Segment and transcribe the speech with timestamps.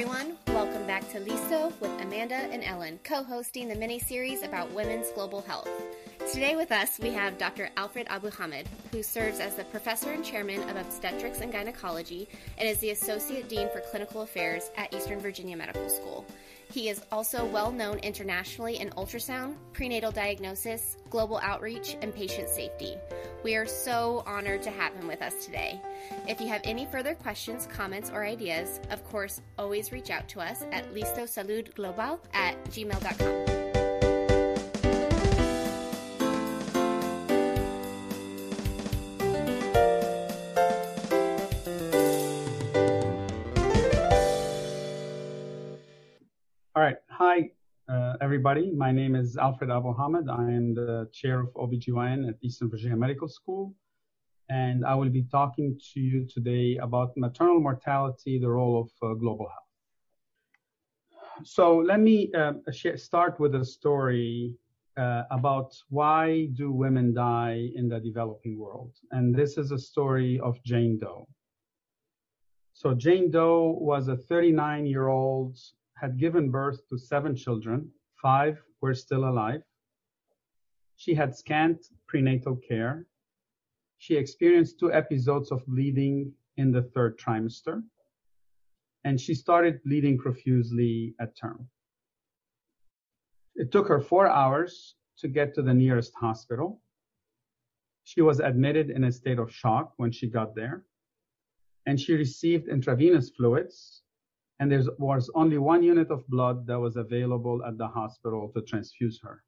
[0.00, 0.34] everyone.
[0.46, 5.10] Welcome back to Listo with Amanda and Ellen, co hosting the mini series about women's
[5.10, 5.68] global health.
[6.32, 7.68] Today with us, we have Dr.
[7.76, 12.78] Alfred Abuhamad, who serves as the professor and chairman of obstetrics and gynecology and is
[12.78, 16.24] the associate dean for clinical affairs at Eastern Virginia Medical School.
[16.72, 22.96] He is also well known internationally in ultrasound, prenatal diagnosis, global outreach, and patient safety.
[23.42, 25.80] We are so honored to have him with us today.
[26.28, 30.40] If you have any further questions, comments, or ideas, of course, always reach out to
[30.40, 33.59] us at listosaludglobal at gmail.com.
[48.30, 48.70] everybody.
[48.70, 50.30] My name is Alfred Abuhamad.
[50.30, 53.74] I am the chair of OBGYN at Eastern Virginia Medical School.
[54.48, 59.14] And I will be talking to you today about maternal mortality, the role of uh,
[59.14, 59.72] global health.
[61.42, 62.52] So let me uh,
[62.94, 64.54] start with a story
[64.96, 68.92] uh, about why do women die in the developing world.
[69.10, 71.26] And this is a story of Jane Doe.
[72.74, 75.58] So Jane Doe was a 39 year old
[76.00, 79.62] had given birth to seven children, five were still alive.
[80.96, 83.06] She had scant prenatal care.
[83.98, 87.82] She experienced two episodes of bleeding in the third trimester,
[89.04, 91.68] and she started bleeding profusely at term.
[93.54, 96.80] It took her four hours to get to the nearest hospital.
[98.04, 100.84] She was admitted in a state of shock when she got there,
[101.86, 104.02] and she received intravenous fluids
[104.60, 108.60] and there was only one unit of blood that was available at the hospital to
[108.60, 109.42] transfuse her.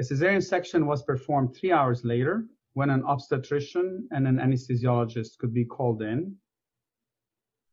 [0.00, 5.52] A cesarean section was performed three hours later when an obstetrician and an anesthesiologist could
[5.52, 6.34] be called in.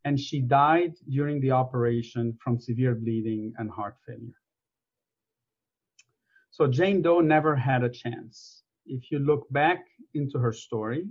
[0.04, 4.42] And she died during the operation from severe bleeding and heart failure.
[6.52, 8.64] So Jane Doe never had a chance.
[8.86, 11.08] If you look back into her story,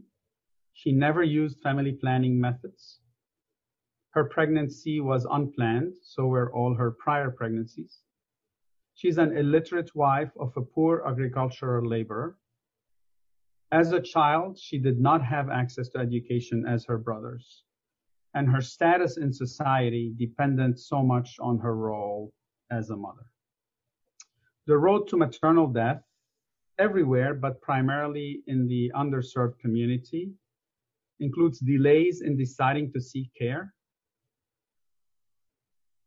[0.75, 3.01] she never used family planning methods.
[4.19, 8.01] Her pregnancy was unplanned, so were all her prior pregnancies.
[8.95, 12.37] She's an illiterate wife of a poor agricultural laborer.
[13.71, 17.63] As a child, she did not have access to education as her brothers,
[18.35, 22.33] and her status in society depended so much on her role
[22.73, 23.27] as a mother.
[24.67, 26.03] The road to maternal death,
[26.81, 30.33] everywhere but primarily in the underserved community,
[31.21, 33.73] includes delays in deciding to seek care,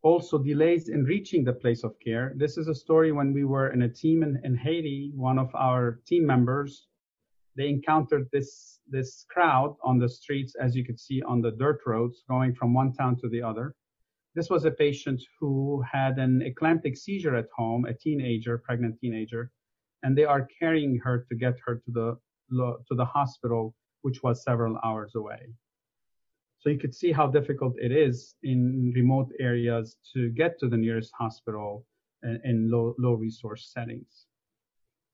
[0.03, 2.33] also delays in reaching the place of care.
[2.35, 5.53] This is a story when we were in a team in, in Haiti, one of
[5.53, 6.87] our team members,
[7.55, 11.81] they encountered this, this crowd on the streets, as you could see on the dirt
[11.85, 13.75] roads going from one town to the other.
[14.33, 19.51] This was a patient who had an eclamptic seizure at home, a teenager, pregnant teenager,
[20.03, 22.17] and they are carrying her to get her to the,
[22.87, 25.53] to the hospital, which was several hours away.
[26.61, 30.77] So you could see how difficult it is in remote areas to get to the
[30.77, 31.87] nearest hospital
[32.21, 34.27] in, low, low resource settings.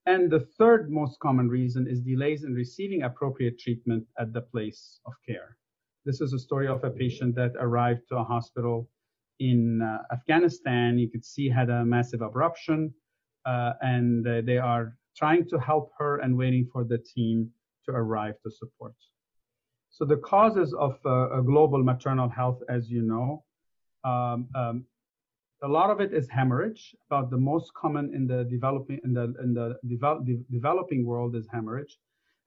[0.04, 5.00] And the third most common reason is delays in receiving appropriate treatment at the place
[5.06, 5.56] of care.
[6.04, 8.90] This is a story of a patient that arrived to a hospital
[9.40, 10.98] in uh, Afghanistan.
[10.98, 12.92] You could see had a massive abruption,
[13.46, 17.50] uh, and uh, they are trying to help her and waiting for the team
[17.86, 18.94] to arrive to support.
[19.98, 23.42] So the causes of uh, global maternal health, as you know,
[24.04, 24.84] um, um,
[25.64, 26.94] a lot of it is hemorrhage.
[27.10, 31.34] About the most common in the developing in the in the develop, de developing world
[31.34, 31.98] is hemorrhage.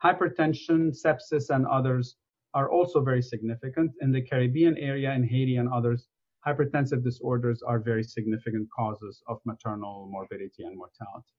[0.02, 2.16] Hypertension, sepsis, and others
[2.54, 3.92] are also very significant.
[4.00, 6.08] In the Caribbean area, in Haiti and others,
[6.48, 11.36] hypertensive disorders are very significant causes of maternal morbidity and mortality.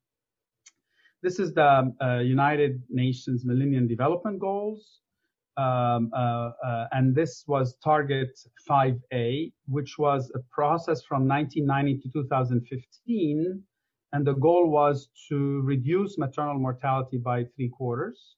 [1.23, 5.00] This is the uh, United Nations Millennium Development Goals
[5.56, 8.31] um, uh, uh, and this was Target
[8.69, 13.62] 5A, which was a process from 1990 to 2015.
[14.14, 18.37] And the goal was to reduce maternal mortality by three quarters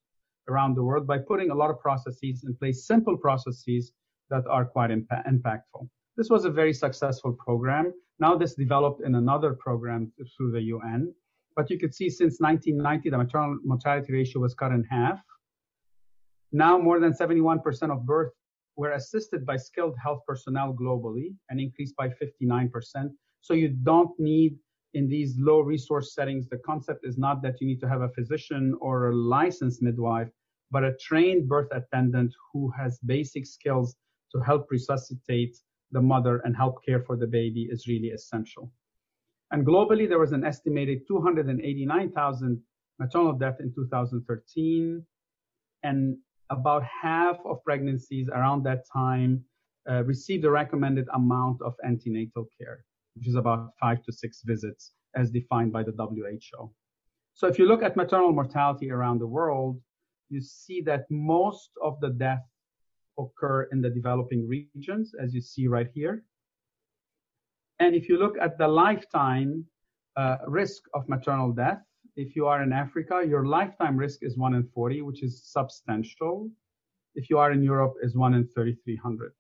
[0.49, 3.93] around the world by putting a lot of processes in place, simple processes
[4.31, 5.89] that are quite impa- impactful.
[6.17, 7.93] This was a very successful program.
[8.19, 11.13] Now this developed in another program through the UN.
[11.57, 15.21] But you could see since 1990, the maternal mortality ratio was cut in half
[16.55, 18.37] now, more than 71% of births
[18.77, 22.71] were assisted by skilled health personnel globally and increased by 59%.
[23.41, 24.57] So you don't need
[24.95, 28.09] in these low resource settings, the concept is not that you need to have a
[28.11, 30.29] physician or a licensed midwife,
[30.71, 33.97] but a trained birth attendant who has basic skills
[34.31, 35.57] to help resuscitate
[35.91, 38.71] the mother and help care for the baby is really essential.
[39.51, 42.63] And globally, there was an estimated 289,000
[43.01, 45.05] maternal deaths in 2013,
[45.83, 46.17] and
[46.51, 49.45] about half of pregnancies around that time
[49.91, 54.93] uh, received the recommended amount of antenatal care, which is about five to six visits
[55.15, 56.73] as defined by the WHO.
[57.35, 59.81] So if you look at maternal mortality around the world,
[60.31, 62.43] you see that most of the deaths
[63.19, 66.25] occur in the developing regions, as you see right here.
[67.79, 69.65] And if you look at the lifetime
[70.17, 71.83] uh, risk of maternal death,
[72.17, 76.51] if you are in Africa, your lifetime risk is 1 in 40, which is substantial.
[77.15, 79.33] If you are in Europe, is 1 in 3,300.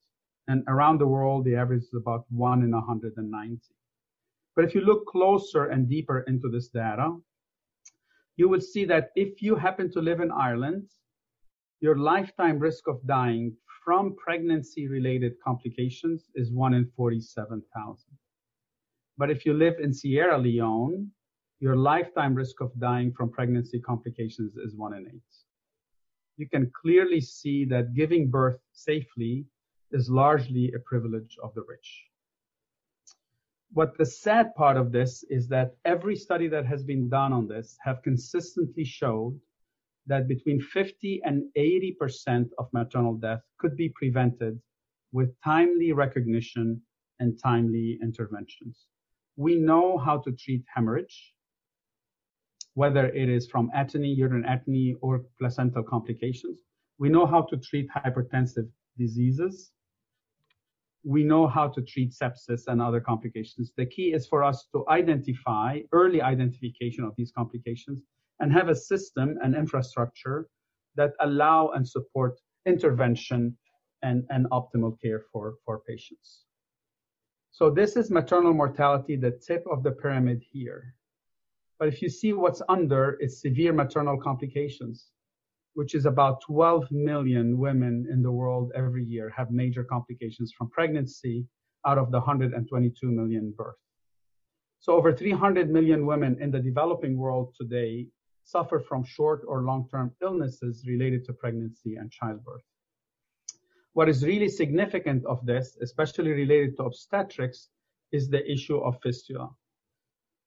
[0.48, 3.60] And around the world, the average is about 1 in 190.
[4.56, 7.16] But if you look closer and deeper into this data,
[8.36, 10.88] you will see that if you happen to live in Ireland,
[11.80, 18.04] your lifetime risk of dying from pregnancy related complications is 1 in 47,000.
[19.16, 21.10] But if you live in Sierra Leone,
[21.64, 25.14] your lifetime risk of dying from pregnancy complications is 1 in 8.
[26.36, 29.46] You can clearly see that giving birth safely
[29.90, 32.04] is largely a privilege of the rich.
[33.72, 37.48] What the sad part of this is that every study that has been done on
[37.48, 39.40] this have consistently showed
[40.06, 44.60] that between 50 and 80% of maternal death could be prevented
[45.12, 46.82] with timely recognition
[47.20, 48.84] and timely interventions.
[49.36, 51.33] We know how to treat hemorrhage,
[52.74, 56.60] whether it is from atony, uterine atony, or placental complications.
[56.98, 58.68] We know how to treat hypertensive
[58.98, 59.72] diseases
[61.04, 63.72] we know how to treat sepsis and other complications.
[63.76, 68.00] The key is for us to identify early identification of these complications
[68.40, 70.48] and have a system and infrastructure
[70.96, 73.56] that allow and support intervention
[74.02, 76.44] and, and optimal care for, for patients.
[77.50, 80.94] So this is maternal mortality, the tip of the pyramid here.
[81.78, 85.10] But if you see what's under, it's severe maternal complications
[85.74, 90.70] which is about 12 million women in the world every year have major complications from
[90.70, 91.46] pregnancy
[91.84, 93.78] out of the 122 million births.
[94.78, 98.06] So over 300 million women in the developing world today
[98.44, 102.62] suffer from short or long-term illnesses related to pregnancy and childbirth.
[103.94, 107.68] What is really significant of this, especially related to obstetrics,
[108.12, 109.50] is the issue of fistula.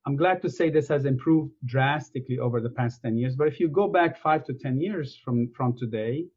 [0.07, 3.35] I'm glad to say this has improved drastically over the past 10 years.
[3.35, 6.27] But if you go back five to 10 years from, from today,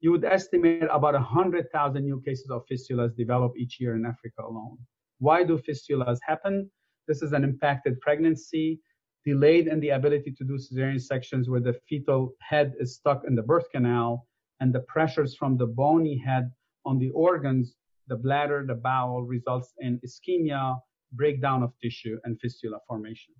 [0.00, 4.78] you would estimate about 100,000 new cases of fistulas develop each year in Africa alone.
[5.18, 6.70] Why do fistulas happen?
[7.08, 8.80] This is an impacted pregnancy,
[9.26, 13.34] delayed in the ability to do cesarean sections where the fetal head is stuck in
[13.34, 14.26] the birth canal,
[14.60, 16.50] and the pressures from the bony head
[16.86, 17.74] on the organs,
[18.08, 20.74] the bladder, the bowel, results in ischemia,
[21.12, 23.34] breakdown of tissue, and fistula formation.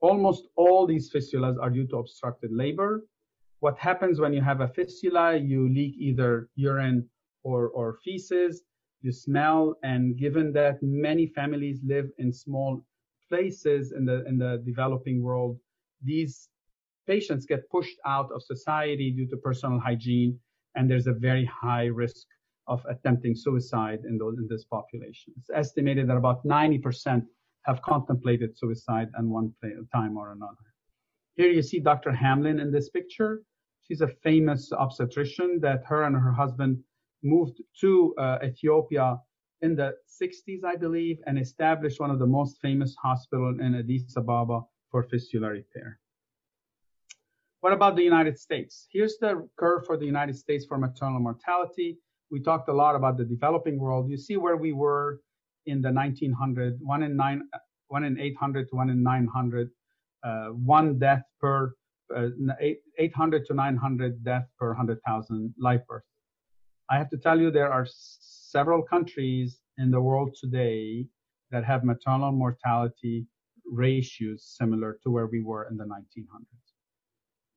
[0.00, 3.06] Almost all these fistulas are due to obstructed labor.
[3.60, 5.36] What happens when you have a fistula?
[5.36, 7.08] You leak either urine
[7.42, 8.62] or, or feces,
[9.02, 12.84] you smell, and given that many families live in small
[13.28, 15.58] places in the, in the developing world,
[16.02, 16.48] these
[17.06, 20.38] patients get pushed out of society due to personal hygiene,
[20.74, 22.26] and there's a very high risk
[22.66, 25.32] of attempting suicide in, those, in this population.
[25.38, 27.22] It's estimated that about 90%
[27.62, 29.52] have contemplated suicide at one
[29.92, 30.66] time or another.
[31.36, 32.12] Here you see Dr.
[32.12, 33.42] Hamlin in this picture.
[33.82, 36.78] She's a famous obstetrician that her and her husband
[37.22, 39.18] moved to uh, Ethiopia
[39.62, 44.16] in the 60s, I believe, and established one of the most famous hospitals in Addis
[44.16, 45.98] Ababa for fistula repair.
[47.60, 48.88] What about the United States?
[48.90, 51.98] Here's the curve for the United States for maternal mortality
[52.30, 54.08] we talked a lot about the developing world.
[54.08, 55.20] You see where we were
[55.66, 57.42] in the 1900, one in nine,
[57.88, 59.70] one in 800 to one in 900,
[60.22, 61.74] uh, one death per
[62.14, 62.28] uh,
[62.98, 66.06] 800 to 900 death per 100,000 live births.
[66.88, 71.06] I have to tell you, there are several countries in the world today
[71.50, 73.26] that have maternal mortality
[73.64, 76.74] ratios similar to where we were in the 1900s,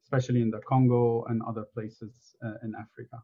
[0.04, 3.18] especially in the Congo and other places uh, in Africa.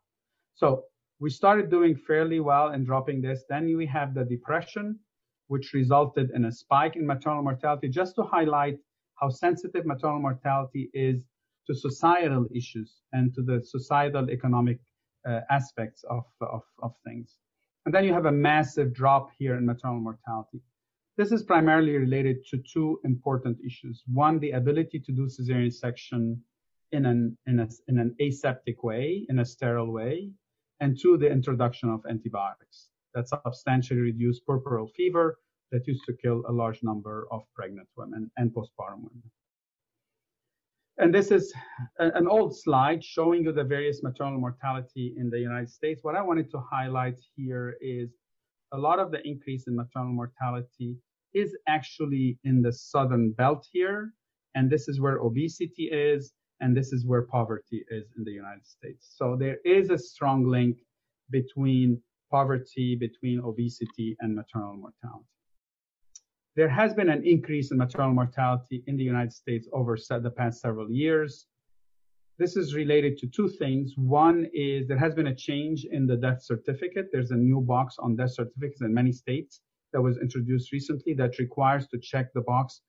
[0.55, 0.85] So
[1.19, 3.43] we started doing fairly well in dropping this.
[3.49, 4.97] Then we have the depression,
[5.47, 8.77] which resulted in a spike in maternal mortality, just to highlight
[9.15, 11.25] how sensitive maternal mortality is
[11.67, 14.79] to societal issues and to the societal economic
[15.27, 17.35] uh, aspects of, of, of things.
[17.85, 20.61] And then you have a massive drop here in maternal mortality.
[21.17, 24.03] This is primarily related to two important issues.
[24.07, 26.41] One, the ability to do cesarean section
[26.93, 30.31] in an, in, a, in an aseptic way, in a sterile way,
[30.79, 32.89] and two, the introduction of antibiotics.
[33.13, 35.39] that substantially reduced puerperal fever
[35.71, 39.24] that used to kill a large number of pregnant women and postpartum women.
[40.98, 41.53] And this is
[42.00, 46.03] an old slide showing you the various maternal mortality in the United States.
[46.03, 48.09] What I wanted to highlight here is
[48.74, 50.98] a lot of the increase in maternal mortality
[51.33, 54.13] is actually in the southern belt here.
[54.55, 58.65] And this is where obesity is, and this is where poverty is in the United
[58.65, 59.13] States.
[59.17, 60.77] So there is a strong link
[61.29, 62.01] between
[62.31, 65.25] poverty, between obesity, and maternal mortality
[66.59, 70.59] there has been an increase in maternal mortality in the United States over the past
[70.59, 71.45] several years.
[72.37, 73.93] This is related to two things.
[73.95, 77.07] One is there has been a change in the death certificate.
[77.13, 79.61] There's a new box on death certificates in many states
[79.93, 82.81] that was introduced recently that requires to check the box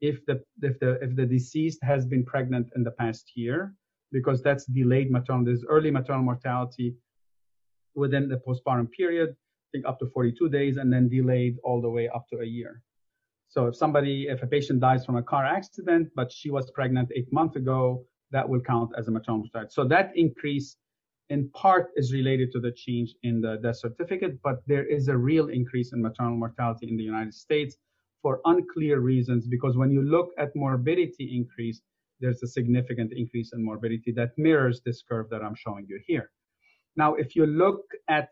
[0.00, 3.74] if the if the if the deceased has been pregnant in the past year,
[4.12, 5.44] because that's delayed maternal.
[5.44, 6.94] There's early maternal mortality
[7.94, 11.90] within the postpartum period, I think up to 42 days, and then delayed all the
[11.90, 12.82] way up to a year.
[13.48, 17.10] So if somebody, if a patient dies from a car accident, but she was pregnant
[17.14, 19.70] eight months ago, that will count as a maternal mortality.
[19.72, 20.76] So that increase
[21.30, 25.16] in part is related to the change in the death certificate, but there is a
[25.16, 27.76] real increase in maternal mortality in the United States
[28.22, 31.80] for unclear reasons, because when you look at morbidity increase,
[32.20, 36.30] there's a significant increase in morbidity that mirrors this curve that I'm showing you here.
[36.96, 38.30] Now, if you look at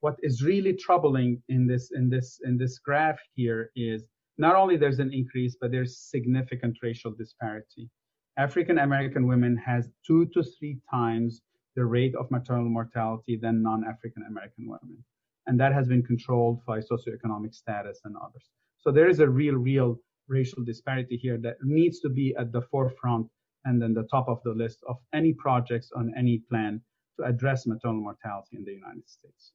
[0.00, 4.04] what is really troubling in this in this in this graph here is
[4.36, 7.88] not only there's an increase, but there's significant racial disparity.
[8.36, 11.40] African American women has two to three times
[11.76, 15.02] the rate of maternal mortality than non-African American women.
[15.46, 18.46] And that has been controlled by socioeconomic status and others.
[18.84, 19.98] So there is a real, real
[20.28, 23.26] racial disparity here that needs to be at the forefront
[23.64, 26.82] and then the top of the list of any projects on any plan
[27.18, 29.52] to address maternal mortality in the United States.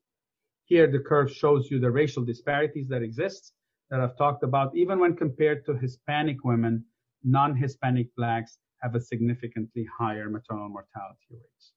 [0.66, 3.54] Here, the curve shows you the racial disparities that exist
[3.92, 6.84] that I've talked about, even when compared to Hispanic women,
[7.24, 11.74] non-Hispanic blacks have a significantly higher maternal mortality rates.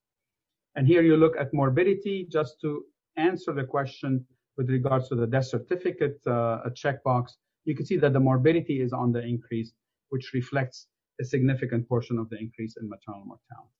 [0.74, 2.84] And here you look at morbidity just to
[3.16, 4.24] answer the question
[4.56, 7.32] with regards to the death certificate uh, checkbox.
[7.64, 9.72] You can see that the morbidity is on the increase,
[10.10, 10.88] which reflects
[11.20, 13.72] a significant portion of the increase in maternal mortality.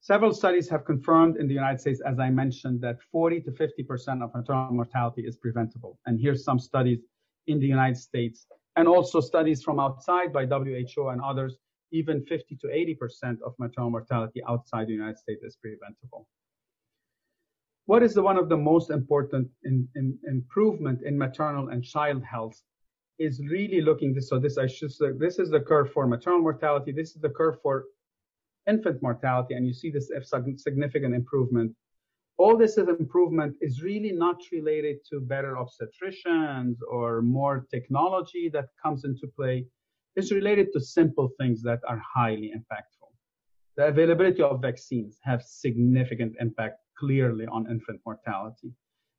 [0.00, 4.22] Several studies have confirmed in the United States, as I mentioned, that 40 to 50%
[4.22, 5.98] of maternal mortality is preventable.
[6.06, 7.00] And here's some studies
[7.46, 8.46] in the United States
[8.76, 11.56] and also studies from outside by WHO and others,
[11.90, 16.28] even 50 to 80% of maternal mortality outside the United States is preventable.
[17.88, 22.22] What is the, one of the most important in, in, improvement in maternal and child
[22.22, 22.60] health
[23.18, 24.28] is really looking this.
[24.28, 26.92] So this I should this is the curve for maternal mortality.
[26.92, 27.84] This is the curve for
[28.68, 30.12] infant mortality, and you see this
[30.56, 31.72] significant improvement.
[32.36, 39.06] All this improvement is really not related to better obstetricians or more technology that comes
[39.06, 39.64] into play.
[40.14, 43.10] It's related to simple things that are highly impactful.
[43.78, 48.72] The availability of vaccines have significant impact clearly on infant mortality.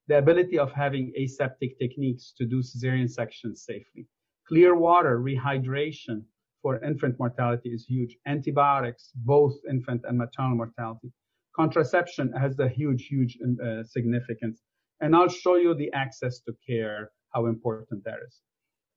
[0.08, 4.08] The ability of having aseptic techniques to do cesarean sections safely.
[4.48, 6.24] Clear water, rehydration,
[6.62, 8.18] for infant mortality is huge.
[8.26, 11.12] Antibiotics, both infant and maternal mortality.
[11.56, 14.62] Contraception has a huge, huge um, uh, significance.
[15.02, 18.42] And I'll show you the access to care, how important that is.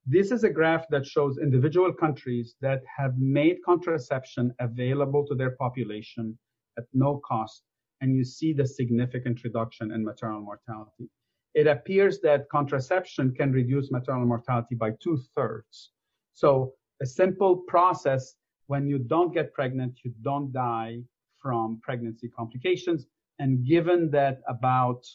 [0.06, 5.52] This is a graph that shows individual countries that have made contraception available to their
[5.52, 6.36] population
[6.76, 7.62] at no cost.
[8.02, 11.08] And you see the significant reduction in maternal mortality.
[11.54, 15.92] It appears that contraception can reduce maternal mortality by two thirds.
[16.34, 18.34] So a simple process
[18.66, 21.02] when you don't get pregnant, you don't die
[21.40, 23.06] from pregnancy complications.
[23.38, 25.06] And given that about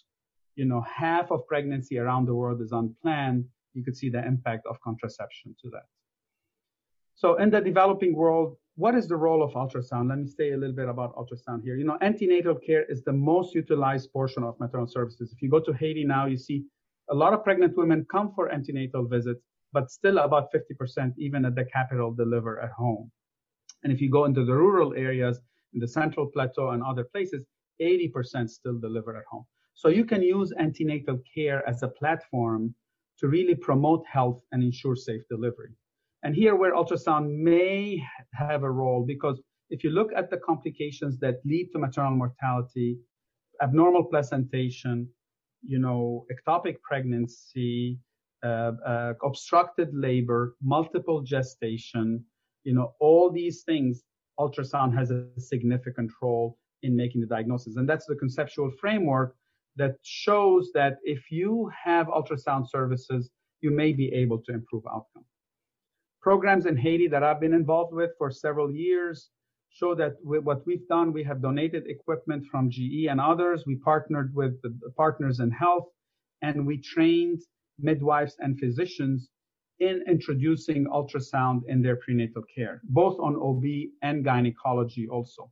[0.56, 4.66] you know half of pregnancy around the world is unplanned, you could see the impact
[4.68, 5.88] of contraception to that.
[7.16, 10.10] So in the developing world, what is the role of ultrasound?
[10.10, 11.76] Let me say a little bit about ultrasound here.
[11.76, 15.34] You know, antenatal care is the most utilized portion of maternal services.
[15.34, 16.64] If you go to Haiti now, you see
[17.10, 19.42] a lot of pregnant women come for antenatal visits
[19.74, 23.12] but still about 50% even at the capital deliver at home.
[23.84, 25.40] And if you go into the rural areas,
[25.74, 27.46] in the central plateau and other places,
[27.82, 29.46] 80% still deliver at home.
[29.74, 32.74] So you can use antenatal care as a platform
[33.20, 35.74] to really promote health and ensure safe delivery.
[36.24, 41.20] And here where ultrasound may have a role because if you look at the complications
[41.20, 42.98] that lead to maternal mortality,
[43.62, 45.08] abnormal placentation,
[45.64, 48.00] you know, ectopic pregnancy,
[48.44, 52.24] uh, uh, obstructed labor, multiple gestation,
[52.64, 54.04] you know, all these things,
[54.40, 57.76] ultrasound has a significant role in making the diagnosis.
[57.78, 59.36] And that's the conceptual framework
[59.76, 63.30] that shows that if you have ultrasound services,
[63.62, 65.26] you may be able to improve outcome.
[66.28, 69.30] Programs in Haiti that I've been involved with for several years
[69.70, 73.64] show that what we've done, we have donated equipment from GE and others.
[73.66, 75.86] We partnered with the partners in health
[76.42, 77.40] and we trained
[77.80, 79.30] midwives and physicians
[79.80, 83.64] in introducing ultrasound in their prenatal care, both on OB
[84.02, 85.50] and gynecology also.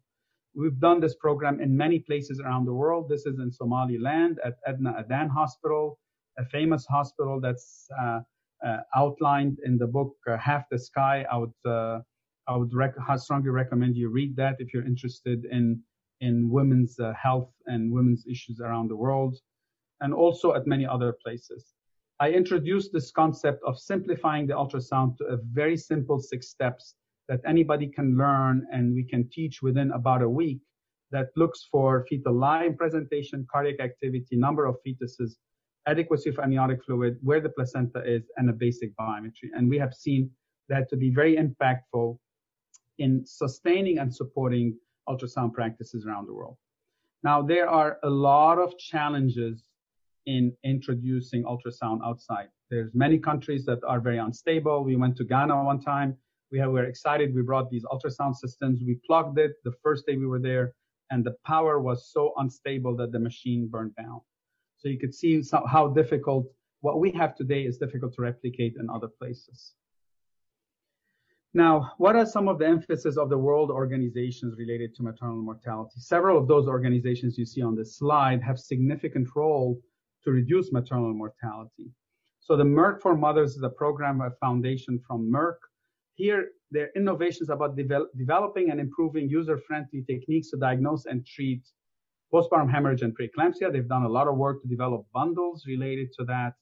[0.55, 3.07] We've done this program in many places around the world.
[3.07, 5.97] This is in Somaliland at Edna Adan Hospital,
[6.37, 8.19] a famous hospital that's uh,
[8.95, 11.25] outlined in the book uh, Half the Sky.
[11.31, 11.99] I would uh,
[12.47, 15.81] I would rec- strongly recommend you read that if you're interested in
[16.21, 19.37] in women's uh, health and women's issues around the world,
[20.01, 21.73] and also at many other places.
[22.19, 26.95] I introduced this concept of simplifying the ultrasound to a very simple six steps
[27.27, 30.61] that anybody can learn and we can teach within about a week
[31.11, 35.35] that looks for fetal line presentation, cardiac activity, number of fetuses,
[35.87, 39.49] adequacy of amniotic fluid, where the placenta is, and a basic biometry.
[39.55, 40.31] And we have seen
[40.69, 42.17] that to be very impactful
[42.97, 44.77] in sustaining and supporting
[45.07, 46.57] ultrasound practices around the world.
[47.23, 49.63] Now, there are a lot of challenges
[50.25, 52.49] in introducing ultrasound outside.
[52.71, 54.83] There's many countries that are very unstable.
[54.83, 56.17] We went to Ghana one time.
[56.51, 57.33] We were excited.
[57.35, 58.81] We brought these ultrasound systems.
[58.83, 60.73] We plugged it the first day we were there,
[61.11, 64.21] and the power was so unstable that the machine burned down.
[64.85, 66.45] So you could see how difficult
[66.81, 69.73] what we have today is difficult to replicate in other places.
[71.55, 75.95] Now, what are some of the emphasis of the world organizations related to maternal mortality?
[75.97, 79.81] Several of those organizations you see on this slide have significant role
[80.23, 81.89] to reduce maternal mortality.
[82.39, 85.57] So the Merck for Mothers is a program, a foundation from Merck.
[86.13, 91.63] Here, their innovations about devel- developing and improving user-friendly techniques to diagnose and treat
[92.33, 93.71] postpartum hemorrhage and preeclampsia.
[93.71, 96.53] They've done a lot of work to develop bundles related to that.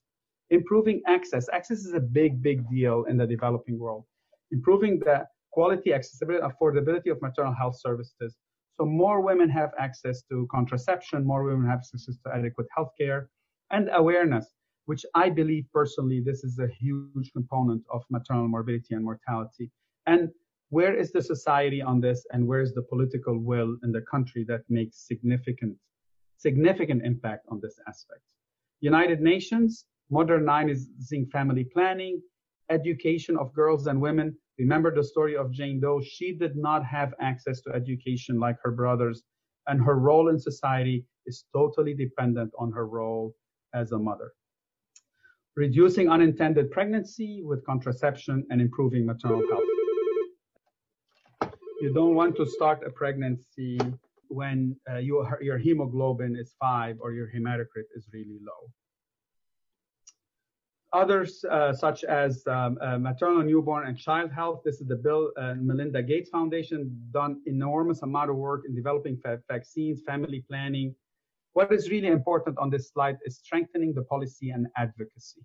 [0.50, 1.48] Improving access.
[1.52, 4.04] Access is a big, big deal in the developing world.
[4.52, 8.36] Improving the quality, accessibility, affordability of maternal health services.
[8.76, 13.30] So more women have access to contraception, more women have access to adequate health care
[13.70, 14.46] and awareness,
[14.86, 19.70] which I believe personally this is a huge component of maternal morbidity and mortality.
[20.06, 20.30] And
[20.76, 24.44] where is the society on this and where is the political will in the country
[24.50, 25.74] that makes significant
[26.46, 28.24] significant impact on this aspect
[28.80, 32.20] united nations modernizing family planning
[32.78, 37.14] education of girls and women remember the story of jane doe she did not have
[37.30, 39.22] access to education like her brothers
[39.66, 43.34] and her role in society is totally dependent on her role
[43.74, 44.32] as a mother.
[45.56, 49.62] Reducing unintended pregnancy with contraception and improving maternal health.
[51.84, 53.78] You don't want to start a pregnancy
[54.28, 58.62] when uh, your, your hemoglobin is five or your hematocrit is really low.
[60.94, 64.62] Others, uh, such as um, uh, maternal, newborn, and child health.
[64.64, 69.20] This is the Bill and Melinda Gates Foundation, done enormous amount of work in developing
[69.50, 70.94] vaccines, family planning,
[71.52, 75.42] what is really important on this slide is strengthening the policy and advocacy.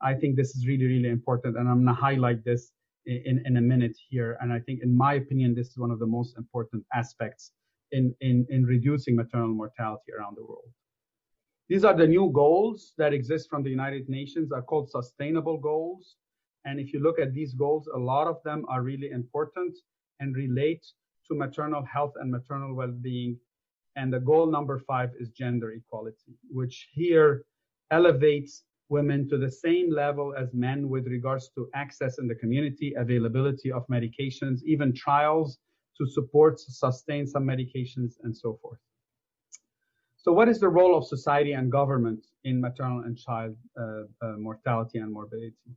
[0.00, 2.70] I think this is really, really important, and I'm going to highlight this
[3.06, 4.36] in, in a minute here.
[4.40, 7.52] And I think, in my opinion, this is one of the most important aspects
[7.92, 10.70] in, in, in reducing maternal mortality around the world.
[11.68, 16.16] These are the new goals that exist from the United Nations, are called sustainable goals.
[16.66, 19.76] And if you look at these goals, a lot of them are really important
[20.20, 20.84] and relate
[21.28, 23.38] to maternal health and maternal well-being
[23.96, 27.44] and the goal number five is gender equality, which here
[27.90, 28.64] elevates
[28.98, 33.70] women to the same level as men with regards to access in the community, availability
[33.78, 35.58] of medications, even trials
[35.98, 38.82] to support, sustain some medications, and so forth.
[40.24, 44.36] So, what is the role of society and government in maternal and child uh, uh,
[44.48, 45.70] mortality and morbidity?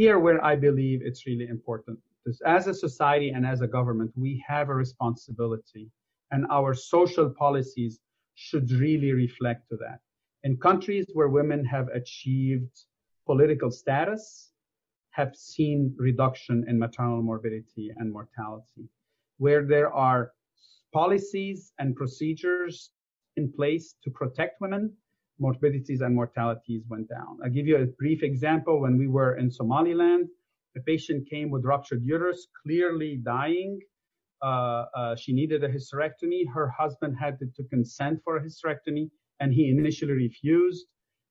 [0.00, 4.10] Here, where I believe it's really important, is as a society and as a government,
[4.24, 5.84] we have a responsibility
[6.30, 8.00] and our social policies
[8.34, 10.00] should really reflect to that.
[10.42, 12.84] In countries where women have achieved
[13.26, 14.50] political status,
[15.10, 18.88] have seen reduction in maternal morbidity and mortality,
[19.38, 20.32] where there are
[20.92, 22.90] policies and procedures
[23.36, 24.92] in place to protect women,
[25.38, 27.38] morbidities and mortalities went down.
[27.42, 28.80] I'll give you a brief example.
[28.80, 30.28] When we were in Somaliland,
[30.76, 33.80] a patient came with ruptured uterus, clearly dying,
[34.42, 36.44] uh, uh, she needed a hysterectomy.
[36.52, 40.86] Her husband had to, to consent for a hysterectomy, and he initially refused.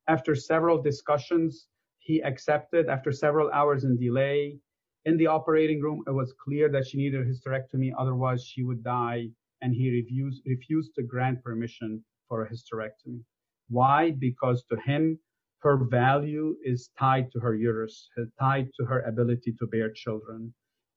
[0.07, 1.67] After several discussions,
[1.99, 2.89] he accepted.
[2.89, 4.59] After several hours in delay
[5.05, 8.83] in the operating room, it was clear that she needed a hysterectomy, otherwise she would
[8.83, 9.29] die,
[9.61, 13.21] and he refused refused to grant permission for a hysterectomy.
[13.69, 14.11] Why?
[14.11, 15.19] Because to him,
[15.59, 20.53] her value is tied to her uterus, tied to her ability to bear children.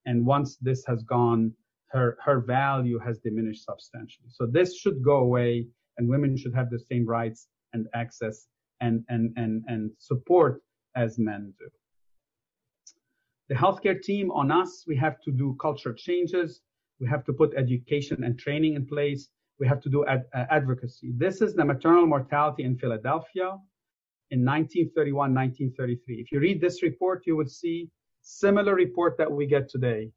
[0.06, 1.52] And once this has gone,
[1.88, 4.28] her, her value has diminished substantially.
[4.30, 5.66] So this should go away
[5.98, 8.46] and women should have the same rights and access
[8.80, 10.62] and, and, and, and support
[10.96, 11.68] as men do.
[13.48, 16.62] The healthcare team on us, we have to do culture changes.
[17.00, 19.28] We have to put education and training in place.
[19.58, 21.12] We have to do ad- uh, advocacy.
[21.16, 23.58] This is the maternal mortality in Philadelphia
[24.30, 26.20] in 1931, 1933.
[26.20, 27.90] If you read this report, you would see
[28.22, 30.10] similar report that we get today.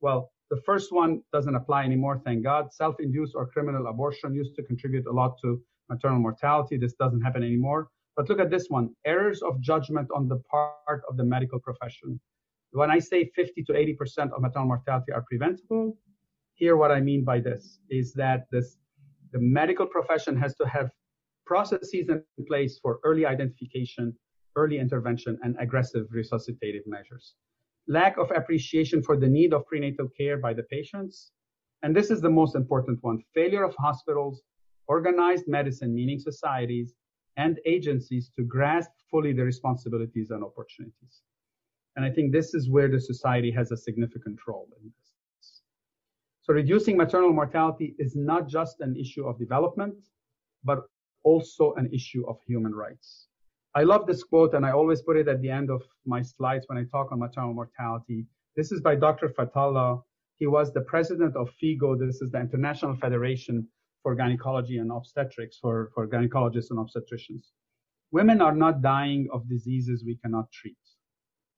[0.00, 2.74] Well, the first one doesn't apply anymore, thank God.
[2.74, 6.76] Self-induced or criminal abortion used to contribute a lot to maternal mortality.
[6.76, 7.88] This doesn't happen anymore.
[8.16, 12.20] But look at this one, errors of judgment on the part of the medical profession.
[12.72, 15.96] When I say 50 to 80% of maternal mortality are preventable,
[16.52, 18.76] here what I mean by this is that this,
[19.32, 20.90] the medical profession has to have
[21.46, 24.14] processes in place for early identification,
[24.56, 27.36] early intervention, and aggressive resuscitative measures.
[27.88, 31.32] Lack of appreciation for the need of prenatal care by the patients.
[31.82, 33.22] And this is the most important one.
[33.34, 34.42] Failure of hospitals,
[34.86, 36.94] organized medicine, meaning societies,
[37.36, 41.22] and agencies to grasp fully the responsibilities and opportunities.
[41.96, 45.62] And I think this is where the society has a significant role in this.
[46.42, 49.94] So reducing maternal mortality is not just an issue of development,
[50.64, 50.80] but
[51.22, 53.28] also an issue of human rights.
[53.74, 56.66] I love this quote and I always put it at the end of my slides
[56.68, 58.26] when I talk on maternal mortality.
[58.54, 59.30] This is by Dr.
[59.30, 60.02] Fathalla.
[60.38, 61.98] He was the president of FIGO.
[61.98, 63.66] This is the International Federation
[64.02, 67.46] for Gynecology and Obstetrics for, for gynecologists and obstetricians.
[68.10, 70.76] Women are not dying of diseases we cannot treat.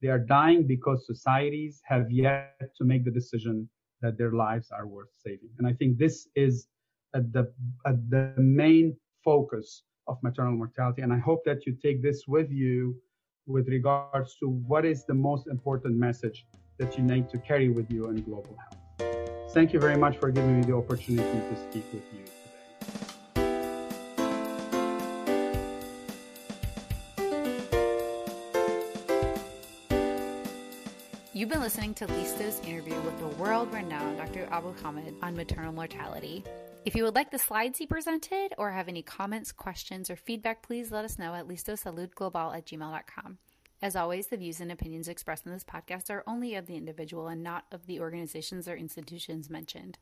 [0.00, 3.68] They are dying because societies have yet to make the decision
[4.02, 5.50] that their lives are worth saving.
[5.58, 6.68] And I think this is
[7.12, 7.52] at the,
[7.86, 11.02] at the main focus of maternal mortality.
[11.02, 12.96] And I hope that you take this with you
[13.46, 16.46] with regards to what is the most important message
[16.78, 19.52] that you need to carry with you in global health.
[19.52, 22.24] Thank you very much for giving me the opportunity to speak with you.
[22.24, 22.44] Today.
[31.32, 34.48] You've been listening to Listo's interview with the world renowned Dr.
[34.50, 36.44] Abu Hamid on maternal mortality.
[36.84, 40.62] If you would like the slides he presented or have any comments, questions, or feedback,
[40.62, 43.38] please let us know at listosaludglobal at gmail.com.
[43.80, 47.28] As always, the views and opinions expressed in this podcast are only of the individual
[47.28, 49.96] and not of the organizations or institutions mentioned.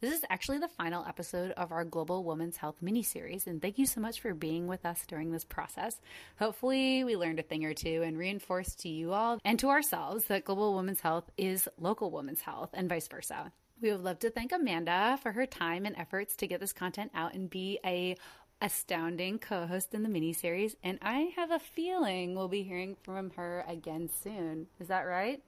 [0.00, 3.76] This is actually the final episode of our Global Women's Health mini series, and thank
[3.76, 6.00] you so much for being with us during this process.
[6.38, 10.26] Hopefully, we learned a thing or two and reinforced to you all and to ourselves
[10.26, 13.52] that Global Women's Health is local women's health and vice versa.
[13.82, 17.10] We would love to thank Amanda for her time and efforts to get this content
[17.16, 18.16] out and be a
[18.60, 23.30] astounding co-host in the mini series and I have a feeling we'll be hearing from
[23.30, 24.68] her again soon.
[24.78, 25.42] Is that right?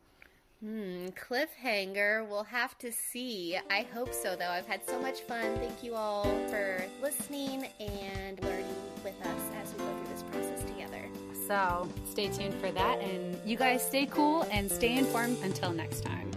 [0.60, 2.28] Hmm, cliffhanger.
[2.28, 3.56] We'll have to see.
[3.70, 4.48] I hope so, though.
[4.48, 5.54] I've had so much fun.
[5.56, 10.64] Thank you all for listening and learning with us as we go through this process
[10.64, 11.02] together.
[11.46, 13.00] So stay tuned for that.
[13.00, 16.33] And you guys stay cool and stay informed until next time.